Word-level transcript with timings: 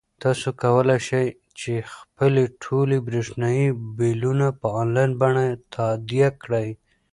تاسو 0.23 0.47
کولای 0.63 0.99
شئ 1.07 1.27
چې 1.59 1.73
خپلې 1.93 2.43
ټولې 2.63 2.97
برېښنايي 3.07 3.67
بلونه 3.97 4.47
په 4.59 4.67
انلاین 4.81 5.11
بڼه 5.21 5.45
تادیه 5.73 6.29
کړئ. 6.41 6.69